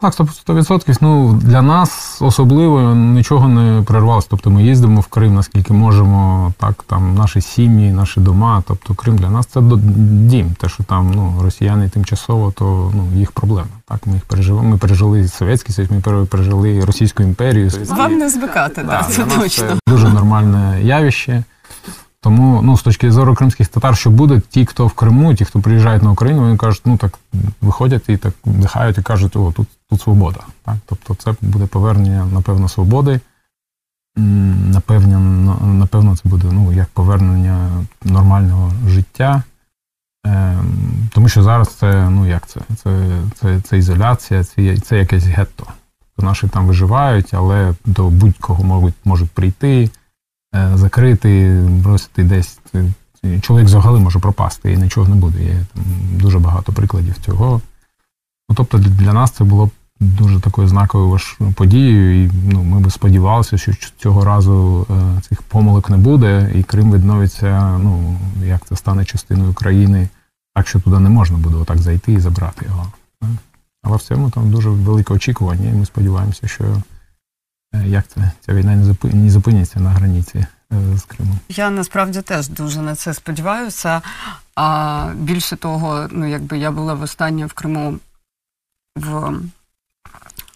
Так, 0.00 0.14
100%. 0.14 0.96
Ну 1.00 1.32
для 1.32 1.62
нас 1.62 2.18
особливо 2.22 2.94
нічого 2.94 3.48
не 3.48 3.82
перервалося. 3.82 4.26
Тобто 4.30 4.50
ми 4.50 4.62
їздимо 4.62 5.00
в 5.00 5.06
Крим, 5.06 5.34
наскільки 5.34 5.72
можемо, 5.72 6.52
так 6.58 6.84
там 6.86 7.14
наші 7.14 7.40
сім'ї, 7.40 7.92
наші 7.92 8.20
дома. 8.20 8.62
Тобто 8.66 8.94
Крим 8.94 9.16
для 9.16 9.30
нас 9.30 9.46
це 9.46 9.60
дім. 10.26 10.54
Те, 10.60 10.68
що 10.68 10.84
там 10.84 11.12
ну 11.14 11.42
росіяни 11.42 11.88
тимчасово, 11.88 12.52
то 12.52 12.92
ну 12.94 13.08
їх 13.14 13.32
проблема. 13.32 13.68
Так, 13.88 14.06
ми 14.06 14.12
їх 14.12 14.24
переживемо. 14.24 14.68
Ми 14.68 14.76
пережили 14.76 15.28
Совєтський 15.28 15.74
Союз, 15.74 15.90
ми 15.90 16.26
пережили 16.26 16.84
Російську 16.84 17.22
імперію. 17.22 17.70
Вам 17.88 18.18
не 18.18 18.30
звикати, 18.30 18.82
да, 18.82 19.02
так, 19.02 19.12
це 19.12 19.24
точно 19.24 19.68
це 19.68 19.78
дуже 19.86 20.08
нормальне 20.08 20.82
явище. 20.82 21.44
Тому 22.22 22.62
ну, 22.62 22.76
з 22.76 22.82
точки 22.82 23.12
зору 23.12 23.34
кримських 23.34 23.68
татар, 23.68 23.96
що 23.96 24.10
буде, 24.10 24.40
ті, 24.48 24.66
хто 24.66 24.86
в 24.86 24.92
Криму, 24.92 25.34
ті, 25.34 25.44
хто 25.44 25.60
приїжджають 25.60 26.02
на 26.02 26.10
Україну, 26.10 26.40
вони 26.40 26.56
кажуть, 26.56 26.82
ну 26.84 26.96
так 26.96 27.18
виходять 27.60 28.08
і 28.08 28.16
так 28.16 28.34
вдихають 28.44 28.98
і 28.98 29.02
кажуть, 29.02 29.36
о, 29.36 29.52
тут 29.52 29.68
тут 29.90 30.00
свобода. 30.00 30.40
Так? 30.64 30.76
Тобто 30.86 31.14
це 31.14 31.34
буде 31.40 31.66
повернення, 31.66 32.26
напевно, 32.26 32.68
свободи. 32.68 33.20
Напевно, 34.16 35.18
напевно, 35.64 36.16
це 36.16 36.28
буде 36.28 36.48
ну, 36.52 36.72
як 36.72 36.88
повернення 36.88 37.84
нормального 38.04 38.72
життя. 38.86 39.42
Ем, 40.24 41.08
тому 41.12 41.28
що 41.28 41.42
зараз 41.42 41.68
це, 41.68 42.10
ну 42.10 42.26
як 42.26 42.46
це? 42.46 42.60
Це 42.76 43.20
це, 43.34 43.60
це 43.60 43.78
ізоляція, 43.78 44.44
це 44.44 44.76
це 44.76 44.98
якесь 44.98 45.24
гетто. 45.24 45.66
Наші 46.18 46.48
там 46.48 46.66
виживають, 46.66 47.34
але 47.34 47.74
до 47.84 48.08
будь-кого 48.08 48.64
можуть 48.64 48.94
можуть 49.04 49.30
прийти. 49.30 49.90
Е, 50.54 50.70
закрити, 50.74 51.60
бросити 51.68 52.24
десь 52.24 52.58
чоловік 53.40 53.66
взагалі 53.66 54.00
може 54.00 54.18
пропасти 54.18 54.72
і 54.72 54.76
нічого 54.76 55.08
не 55.08 55.14
буде. 55.14 55.42
Є 55.44 55.66
там 55.74 55.84
дуже 56.12 56.38
багато 56.38 56.72
прикладів 56.72 57.16
цього. 57.26 57.60
Ну, 58.48 58.56
тобто 58.56 58.78
для- 58.78 59.12
нас 59.12 59.30
це 59.30 59.44
було 59.44 59.70
дуже 60.00 60.40
такою 60.40 60.68
знаковою 60.68 61.10
важ- 61.10 61.52
подією, 61.52 62.24
і 62.24 62.30
ну, 62.52 62.62
ми 62.62 62.80
б 62.80 62.92
сподівалися, 62.92 63.58
що 63.58 63.72
цього 63.98 64.24
разу 64.24 64.86
е, 64.90 65.20
цих 65.20 65.42
помилок 65.42 65.90
не 65.90 65.96
буде, 65.96 66.52
і 66.54 66.62
Крим 66.62 66.92
відновиться, 66.92 67.78
ну, 67.78 68.18
як 68.44 68.66
це 68.66 68.76
стане 68.76 69.04
частиною 69.04 69.54
країни, 69.54 70.08
так 70.54 70.68
що 70.68 70.80
туди 70.80 70.98
не 70.98 71.10
можна 71.10 71.38
буде 71.38 71.56
отак 71.56 71.78
зайти 71.78 72.12
і 72.12 72.20
забрати 72.20 72.66
його. 72.66 72.86
Але 73.82 73.96
в 73.96 74.02
цьому 74.02 74.30
там 74.30 74.50
дуже 74.50 74.70
велике 74.70 75.14
очікування, 75.14 75.70
і 75.70 75.72
ми 75.72 75.86
сподіваємося, 75.86 76.48
що 76.48 76.64
як 77.72 78.08
це, 78.08 78.30
ця 78.46 78.54
війна 78.54 78.76
не 78.76 78.84
зупи- 78.84 79.14
не 79.14 79.30
зупиниться 79.30 79.80
на 79.80 79.90
границі 79.90 80.38
е, 80.38 80.46
з 80.96 81.02
Кримом. 81.02 81.38
Я 81.48 81.70
насправді 81.70 82.22
теж 82.22 82.48
дуже 82.48 82.82
на 82.82 82.94
це 82.94 83.14
сподіваюся. 83.14 84.02
А 84.54 85.08
більше 85.16 85.56
того, 85.56 86.08
ну 86.10 86.26
якби 86.28 86.58
я 86.58 86.70
була 86.70 86.94
востаннє 86.94 87.46
в 87.46 87.52
Криму 87.52 87.98
в 88.96 89.32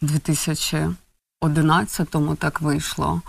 2011-му, 0.03 2.35
так 2.35 2.61
вийшло. 2.61 3.23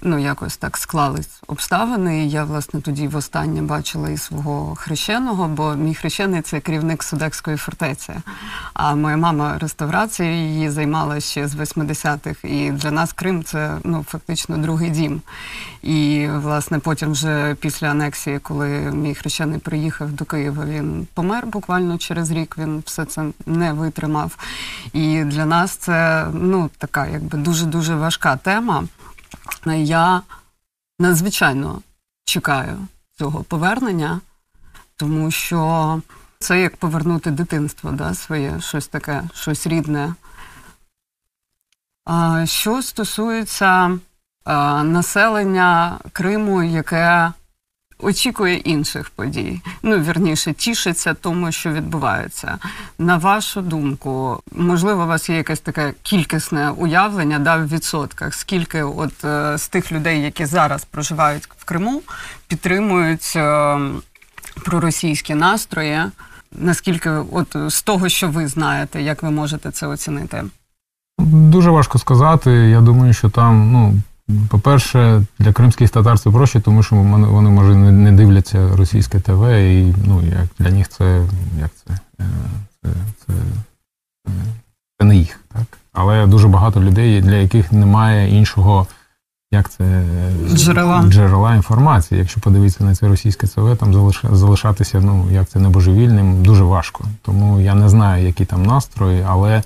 Ну, 0.00 0.18
якось 0.18 0.56
так 0.56 0.76
склались 0.76 1.42
обставини. 1.46 2.26
Я, 2.26 2.44
власне, 2.44 2.80
тоді 2.80 3.08
востаннє 3.08 3.62
бачила 3.62 4.10
і 4.10 4.16
свого 4.16 4.74
хрещеного, 4.74 5.48
бо 5.48 5.74
мій 5.74 5.94
хрещений 5.94 6.42
це 6.42 6.60
керівник 6.60 7.02
Судекської 7.02 7.56
фортеці. 7.56 8.12
А 8.74 8.94
моя 8.94 9.16
мама 9.16 9.58
реставрацією 9.58 10.36
її 10.36 10.70
займалася 10.70 11.30
ще 11.30 11.48
з 11.48 11.54
80-х. 11.54 12.44
І 12.44 12.70
для 12.70 12.90
нас 12.90 13.12
Крим 13.12 13.44
це 13.44 13.78
ну, 13.84 14.04
фактично 14.08 14.58
другий 14.58 14.90
дім. 14.90 15.22
І, 15.82 16.28
власне, 16.34 16.78
потім 16.78 17.12
вже 17.12 17.56
після 17.60 17.86
анексії, 17.86 18.38
коли 18.38 18.68
мій 18.68 19.14
хрещений 19.14 19.58
приїхав 19.58 20.12
до 20.12 20.24
Києва, 20.24 20.64
він 20.64 21.06
помер 21.14 21.46
буквально 21.46 21.98
через 21.98 22.30
рік. 22.30 22.58
Він 22.58 22.82
все 22.86 23.04
це 23.04 23.24
не 23.46 23.72
витримав. 23.72 24.36
І 24.92 25.24
для 25.24 25.46
нас 25.46 25.70
це 25.70 26.26
ну, 26.32 26.70
така 26.78 27.06
якби 27.06 27.38
дуже-дуже 27.38 27.94
важка 27.94 28.36
тема. 28.36 28.84
Я 29.66 30.22
надзвичайно 30.98 31.82
чекаю 32.24 32.78
цього 33.18 33.42
повернення, 33.42 34.20
тому 34.96 35.30
що 35.30 36.00
це 36.38 36.60
як 36.60 36.76
повернути 36.76 37.30
дитинство, 37.30 37.90
да, 37.90 38.14
своє, 38.14 38.60
щось 38.60 38.86
таке, 38.86 39.22
щось 39.34 39.66
рідне. 39.66 40.14
Що 42.44 42.82
стосується 42.82 43.98
населення 44.84 45.98
Криму, 46.12 46.62
яке 46.62 47.32
очікує 48.02 48.56
інших 48.56 49.10
подій, 49.10 49.60
ну 49.82 49.98
вірніше, 49.98 50.52
тішиться 50.52 51.14
тому, 51.14 51.52
що 51.52 51.70
відбувається. 51.70 52.58
На 52.98 53.16
вашу 53.16 53.60
думку, 53.60 54.42
можливо, 54.52 55.02
у 55.02 55.06
вас 55.06 55.28
є 55.28 55.36
якесь 55.36 55.60
таке 55.60 55.94
кількісне 56.02 56.70
уявлення 56.70 57.38
да, 57.38 57.56
в 57.56 57.68
відсотках, 57.68 58.34
скільки 58.34 58.82
от 58.82 59.24
е, 59.24 59.58
з 59.58 59.68
тих 59.68 59.92
людей, 59.92 60.22
які 60.22 60.44
зараз 60.44 60.84
проживають 60.84 61.48
в 61.58 61.64
Криму, 61.64 62.02
підтримують 62.48 63.32
е, 63.36 63.78
проросійські 64.64 65.34
настрої? 65.34 66.02
Наскільки, 66.52 67.10
от 67.10 67.56
з 67.68 67.82
того, 67.82 68.08
що 68.08 68.28
ви 68.28 68.48
знаєте, 68.48 69.02
як 69.02 69.22
ви 69.22 69.30
можете 69.30 69.70
це 69.70 69.86
оцінити? 69.86 70.44
Дуже 71.18 71.70
важко 71.70 71.98
сказати. 71.98 72.50
Я 72.50 72.80
думаю, 72.80 73.12
що 73.12 73.30
там, 73.30 73.72
ну, 73.72 73.94
по-перше, 74.48 75.22
для 75.38 75.52
кримських 75.52 75.90
татар 75.90 76.18
це 76.18 76.30
проще, 76.30 76.60
тому 76.60 76.82
що 76.82 76.96
вони, 76.96 77.50
може, 77.50 77.74
не, 77.74 78.12
дивляться 78.12 78.76
російське 78.76 79.20
ТВ, 79.20 79.44
і 79.50 79.94
ну, 80.06 80.22
як 80.22 80.46
для 80.58 80.70
них 80.70 80.88
це 80.88 81.26
як 81.60 81.70
це, 81.74 81.94
е, 82.20 82.26
це, 82.82 82.90
це, 83.26 83.32
це, 84.26 84.32
це 85.00 85.06
не 85.06 85.16
їх. 85.16 85.40
Так? 85.52 85.78
Але 85.92 86.26
дуже 86.26 86.48
багато 86.48 86.80
людей, 86.80 87.20
для 87.20 87.34
яких 87.34 87.72
немає 87.72 88.38
іншого. 88.38 88.86
Як 89.54 89.70
це 89.70 89.84
е, 89.84 90.32
Джерела. 90.54 91.02
джерела 91.02 91.54
інформації. 91.54 92.18
Якщо 92.18 92.40
подивитися 92.40 92.84
на 92.84 92.94
це 92.94 93.08
російське 93.08 93.46
ЦВ, 93.46 93.76
там 93.76 93.94
залиш- 93.94 94.34
залишатися, 94.34 95.00
ну 95.00 95.30
як 95.30 95.48
це 95.48 95.58
небожевільним, 95.58 96.42
дуже 96.42 96.64
важко. 96.64 97.04
Тому 97.22 97.60
я 97.60 97.74
не 97.74 97.88
знаю, 97.88 98.26
які 98.26 98.44
там 98.44 98.62
настрої, 98.62 99.24
але 99.28 99.62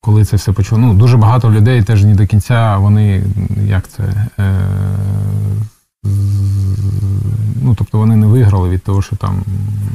коли 0.00 0.24
це 0.24 0.36
все 0.36 0.52
почало, 0.52 0.80
ну 0.80 0.94
дуже 0.94 1.16
багато 1.16 1.50
людей 1.50 1.82
теж 1.82 2.04
не 2.04 2.14
до 2.14 2.26
кінця 2.26 2.76
вони 2.76 3.22
як 3.66 3.88
це. 3.88 4.02
Е, 4.38 4.54
ну, 7.62 7.74
тобто 7.78 7.98
вони 7.98 8.16
не 8.16 8.26
виграли 8.26 8.68
від 8.68 8.82
того, 8.82 9.02
що 9.02 9.16
там 9.16 9.42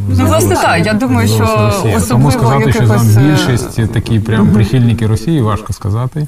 Ну, 0.10 0.26
власне, 0.26 0.56
так, 0.56 0.86
я 0.86 0.94
думаю, 0.94 1.28
що 1.28 1.39
Росія. 1.39 1.98
особливо 1.98 2.08
Тому 2.08 2.32
сказати, 2.32 2.74
що 2.74 2.88
там 2.88 3.10
е, 3.18 3.32
більшість 3.32 3.91
такі 3.94 4.20
прям 4.20 4.50
прихильники 4.50 5.08
Росії, 5.08 5.41
важко 5.41 5.74
сказати. 5.74 6.28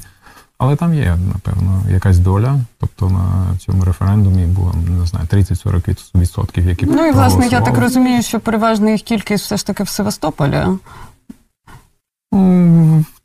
Але 0.58 0.76
там 0.76 0.94
є, 0.94 1.16
напевно, 1.34 1.82
якась 1.90 2.18
доля. 2.18 2.58
Тобто 2.80 3.10
на 3.10 3.58
цьому 3.58 3.84
референдумі 3.84 4.46
було 4.46 4.74
не 4.98 5.06
знаю 5.06 5.26
30-40%, 5.26 6.68
які 6.68 6.86
Ну 6.86 7.06
і 7.06 7.12
власне, 7.12 7.46
я 7.46 7.60
так 7.60 7.78
розумію, 7.78 8.22
що 8.22 8.40
переважна 8.40 8.90
їх 8.90 9.02
кількість 9.02 9.44
все 9.44 9.56
ж 9.56 9.66
таки 9.66 9.82
в 9.82 9.88
Севастополі. 9.88 10.64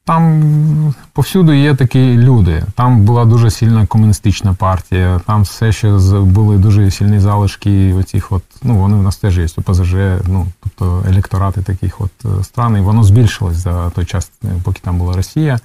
Там 0.05 0.93
повсюди 1.13 1.57
є 1.59 1.75
такі 1.75 2.17
люди. 2.17 2.63
Там 2.75 3.01
була 3.01 3.25
дуже 3.25 3.51
сильна 3.51 3.85
комуністична 3.85 4.53
партія. 4.53 5.21
Там 5.27 5.41
все 5.41 5.71
ще 5.71 5.91
були 6.21 6.57
дуже 6.57 6.91
сильні 6.91 7.19
залишки. 7.19 7.93
Оцих 7.93 8.31
от, 8.31 8.43
ну 8.63 8.77
вони 8.77 8.97
в 8.97 9.03
нас 9.03 9.17
теж 9.17 9.37
є 9.37 9.47
ОПЗЖ, 9.57 9.93
ну 10.27 10.47
тобто 10.63 11.03
електорати 11.09 11.61
таких 11.61 12.01
от 12.01 12.11
е, 12.25 12.43
стран. 12.43 12.77
І 12.77 12.81
воно 12.81 13.03
збільшилось 13.03 13.57
за 13.57 13.89
той 13.89 14.05
час, 14.05 14.31
е, 14.43 14.47
поки 14.63 14.79
там 14.83 14.97
була 14.97 15.15
Росія. 15.15 15.59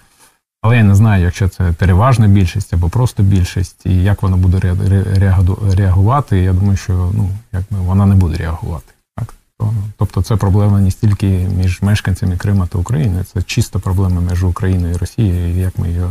Але 0.63 0.77
я 0.77 0.83
не 0.83 0.95
знаю, 0.95 1.25
якщо 1.25 1.49
це 1.49 1.73
переважна 1.73 2.27
більшість 2.27 2.75
або 2.75 2.89
просто 2.89 3.23
більшість, 3.23 3.87
і 3.87 4.03
як 4.03 4.23
вона 4.23 4.37
буде 4.37 4.59
ре- 4.59 4.89
ре- 5.19 5.75
реагувати. 5.77 6.39
Я 6.39 6.53
думаю, 6.53 6.77
що 6.77 7.11
ну 7.15 7.31
якби 7.53 7.77
вона 7.79 8.07
не 8.07 8.15
буде 8.15 8.37
реагувати. 8.37 8.93
Тобто, 9.97 10.23
це 10.23 10.37
проблема 10.37 10.81
не 10.81 10.91
стільки 10.91 11.27
між 11.29 11.83
мешканцями 11.83 12.37
Крима 12.37 12.67
та 12.67 12.79
України, 12.79 13.25
це 13.25 13.43
чиста 13.43 13.79
проблема 13.79 14.21
між 14.21 14.45
Україною 14.45 14.95
і 14.95 14.97
Росією, 14.97 15.55
і 15.55 15.59
як 15.59 15.79
ми 15.79 15.89
її 15.89 16.03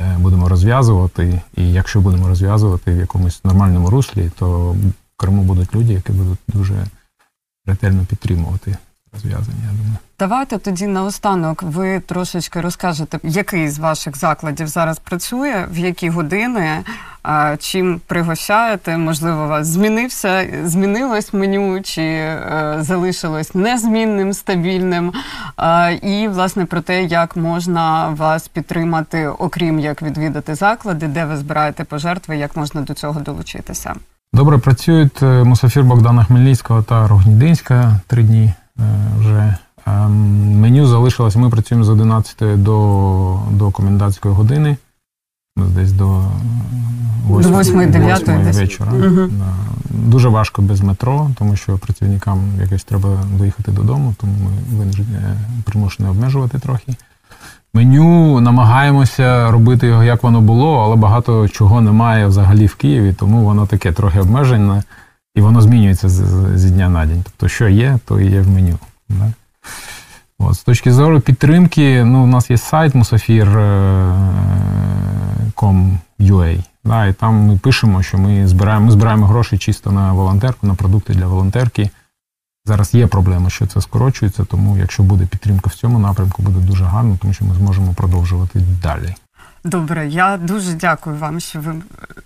е, 0.00 0.18
будемо 0.18 0.48
розв'язувати. 0.48 1.42
І 1.56 1.72
якщо 1.72 2.00
будемо 2.00 2.28
розв'язувати 2.28 2.92
в 2.92 2.96
якомусь 2.96 3.44
нормальному 3.44 3.90
руслі, 3.90 4.30
то 4.38 4.70
в 4.70 4.76
Криму 5.16 5.42
будуть 5.42 5.74
люди, 5.74 5.92
які 5.92 6.12
будуть 6.12 6.38
дуже 6.48 6.86
ретельно 7.66 8.04
підтримувати 8.04 8.76
розв'язання. 9.12 9.64
Я 9.64 9.70
думаю. 9.70 9.96
Давайте 10.18 10.58
тоді 10.58 10.86
наостанок 10.86 11.62
ви 11.62 12.00
трошечки 12.00 12.60
розкажете, 12.60 13.20
який 13.22 13.68
з 13.68 13.78
ваших 13.78 14.16
закладів 14.16 14.66
зараз 14.66 14.98
працює, 14.98 15.66
в 15.70 15.78
які 15.78 16.10
години, 16.10 16.84
чим 17.58 18.00
пригощаєте. 18.06 18.96
Можливо, 18.96 19.44
у 19.44 19.48
вас 19.48 19.66
змінився, 19.66 20.46
змінилось 20.64 21.32
меню, 21.32 21.80
чи 21.82 22.02
е, 22.02 22.76
залишилось 22.80 23.54
незмінним, 23.54 24.32
стабільним. 24.32 25.12
А, 25.56 25.90
і 25.90 26.28
власне 26.28 26.64
про 26.64 26.80
те, 26.80 27.04
як 27.04 27.36
можна 27.36 28.08
вас 28.08 28.48
підтримати, 28.48 29.28
окрім 29.28 29.80
як 29.80 30.02
відвідати 30.02 30.54
заклади, 30.54 31.08
де 31.08 31.24
ви 31.24 31.36
збираєте 31.36 31.84
пожертви, 31.84 32.36
як 32.36 32.56
можна 32.56 32.80
до 32.80 32.94
цього 32.94 33.20
долучитися. 33.20 33.94
Добре 34.32 34.58
працюють 34.58 35.22
е, 35.22 35.44
Мусафір 35.44 35.84
Богдана 35.84 36.24
Хмельницького 36.24 36.82
та 36.82 37.08
Рогнідинська 37.08 38.00
три 38.06 38.22
дні 38.22 38.54
е, 38.78 38.82
вже. 39.18 39.56
Ем, 39.86 40.60
Меню 40.60 40.86
залишилось. 40.86 41.36
Ми 41.36 41.50
працюємо 41.50 41.84
з 41.84 41.88
11 41.88 42.62
до, 42.62 43.38
до 43.50 43.70
комендантської 43.70 44.34
години. 44.34 44.76
Ну, 45.60 45.66
Десь 45.66 45.92
до 45.92 46.06
е, 46.08 46.22
восьмої- 47.28 47.54
восьмої, 47.56 47.88
дев'ятої 47.88 48.18
восьмої 48.18 48.44
десь. 48.44 48.56
вечора. 48.58 48.92
Мгм. 48.92 49.30
Да. 49.38 49.44
Дуже 49.90 50.28
важко 50.28 50.62
без 50.62 50.80
метро, 50.80 51.30
тому 51.38 51.56
що 51.56 51.78
працівникам 51.78 52.38
якось 52.60 52.84
треба 52.84 53.08
доїхати 53.38 53.72
додому, 53.72 54.14
тому 54.20 54.32
ми 54.78 54.84
е, 54.84 55.36
примушені 55.64 56.08
обмежувати 56.08 56.58
трохи. 56.58 56.94
Меню 57.74 58.40
намагаємося 58.40 59.50
робити 59.50 59.86
його, 59.86 60.04
як 60.04 60.22
воно 60.22 60.40
було, 60.40 60.78
але 60.84 60.96
багато 60.96 61.48
чого 61.48 61.80
немає 61.80 62.26
взагалі 62.26 62.66
в 62.66 62.74
Києві, 62.74 63.12
тому 63.18 63.44
воно 63.44 63.66
таке 63.66 63.92
трохи 63.92 64.20
обмежене, 64.20 64.82
і 65.34 65.40
воно 65.40 65.62
змінюється 65.62 66.08
з, 66.08 66.12
з- 66.58 66.70
дня 66.70 66.88
на 66.88 67.06
день. 67.06 67.22
Тобто, 67.24 67.48
що 67.48 67.68
є, 67.68 67.98
то 68.04 68.20
і 68.20 68.30
є 68.30 68.40
в 68.40 68.48
меню. 68.50 68.78
Да? 69.08 69.32
От, 70.38 70.54
з 70.54 70.62
точки 70.62 70.92
зору 70.92 71.20
підтримки, 71.20 72.04
ну, 72.04 72.22
у 72.22 72.26
нас 72.26 72.50
є 72.50 72.58
сайт 72.58 72.94
musafir.com.ua, 75.62 76.62
да, 76.84 77.06
і 77.06 77.12
там 77.12 77.34
ми 77.34 77.56
пишемо, 77.56 78.02
що 78.02 78.18
ми 78.18 78.48
збираємо, 78.48 78.86
ми 78.86 78.92
збираємо 78.92 79.26
гроші 79.26 79.58
чисто 79.58 79.92
на 79.92 80.12
волонтерку, 80.12 80.66
на 80.66 80.74
продукти 80.74 81.14
для 81.14 81.26
волонтерки. 81.26 81.90
Зараз 82.64 82.94
є 82.94 83.06
проблема, 83.06 83.50
що 83.50 83.66
це 83.66 83.80
скорочується, 83.80 84.44
тому 84.44 84.78
якщо 84.78 85.02
буде 85.02 85.26
підтримка 85.26 85.70
в 85.70 85.74
цьому 85.74 85.98
напрямку, 85.98 86.42
буде 86.42 86.58
дуже 86.58 86.84
гарно, 86.84 87.18
тому 87.20 87.34
що 87.34 87.44
ми 87.44 87.54
зможемо 87.54 87.94
продовжувати 87.94 88.60
далі. 88.82 89.14
Добре, 89.64 90.06
я 90.08 90.36
дуже 90.36 90.72
дякую 90.72 91.16
вам, 91.16 91.40
що 91.40 91.60
ви 91.60 91.74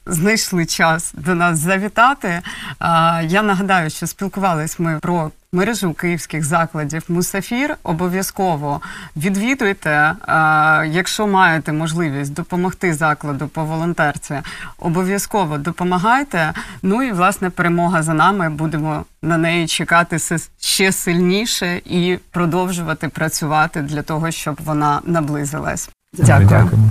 знайшли 0.06 0.66
час 0.66 1.14
до 1.16 1.34
нас 1.34 1.58
завітати. 1.58 2.40
Я 3.22 3.42
нагадаю, 3.42 3.90
що 3.90 4.06
спілкувались 4.06 4.78
ми 4.78 4.98
про 5.02 5.30
мережу 5.52 5.92
київських 5.92 6.44
закладів 6.44 7.02
Мусафір. 7.08 7.76
Обов'язково 7.82 8.80
відвідуйте, 9.16 10.14
якщо 10.86 11.26
маєте 11.26 11.72
можливість 11.72 12.32
допомогти 12.32 12.94
закладу 12.94 13.48
по 13.48 13.64
волонтерці, 13.64 14.40
обов'язково 14.78 15.58
допомагайте. 15.58 16.52
Ну 16.82 17.02
і 17.02 17.12
власне 17.12 17.50
перемога 17.50 18.02
за 18.02 18.14
нами. 18.14 18.50
Будемо 18.50 19.04
на 19.22 19.38
неї 19.38 19.66
чекати 19.66 20.18
ще 20.60 20.92
сильніше 20.92 21.76
і 21.76 22.18
продовжувати 22.30 23.08
працювати 23.08 23.82
для 23.82 24.02
того, 24.02 24.30
щоб 24.30 24.60
вона 24.64 25.00
наблизилась. 25.04 25.90
Дякую. 26.12 26.48
Дякуємо. 26.48 26.90